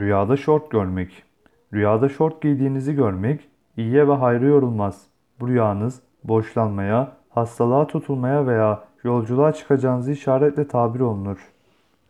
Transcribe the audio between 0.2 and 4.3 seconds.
şort görmek. Rüyada şort giydiğinizi görmek iyiye ve